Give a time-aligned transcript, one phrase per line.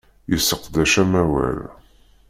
[0.31, 1.59] Yesseqdec amawal.